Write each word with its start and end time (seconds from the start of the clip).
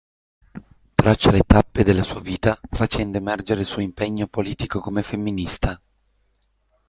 Traccia 0.95 1.29
le 1.29 1.43
tappe 1.45 1.83
della 1.83 2.01
sua 2.01 2.21
vita 2.21 2.59
facendo 2.71 3.17
emergere 3.19 3.59
il 3.59 3.67
suo 3.67 3.83
impegno 3.83 4.25
politico 4.25 4.79
come 4.79 5.03
femminista. 5.03 5.79